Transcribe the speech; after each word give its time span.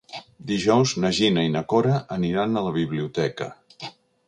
Dijous 0.51 0.93
na 1.03 1.11
Gina 1.17 1.43
i 1.49 1.51
na 1.57 1.61
Cora 1.75 1.99
aniran 2.17 2.57
a 2.57 2.65
la 2.71 2.73
biblioteca. 2.81 3.51